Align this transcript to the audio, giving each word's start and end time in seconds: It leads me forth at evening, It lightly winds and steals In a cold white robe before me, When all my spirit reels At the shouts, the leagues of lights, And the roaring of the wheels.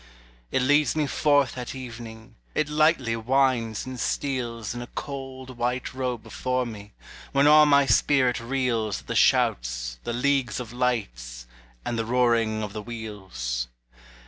It 0.49 0.63
leads 0.63 0.95
me 0.95 1.05
forth 1.05 1.59
at 1.59 1.75
evening, 1.75 2.33
It 2.55 2.67
lightly 2.67 3.15
winds 3.15 3.85
and 3.85 3.99
steals 3.99 4.73
In 4.73 4.81
a 4.81 4.87
cold 4.87 5.59
white 5.59 5.93
robe 5.93 6.23
before 6.23 6.65
me, 6.65 6.93
When 7.33 7.45
all 7.45 7.67
my 7.67 7.85
spirit 7.85 8.39
reels 8.39 9.01
At 9.01 9.05
the 9.05 9.13
shouts, 9.15 9.99
the 10.03 10.11
leagues 10.11 10.59
of 10.59 10.73
lights, 10.73 11.45
And 11.85 11.99
the 11.99 12.05
roaring 12.05 12.63
of 12.63 12.73
the 12.73 12.81
wheels. 12.81 13.67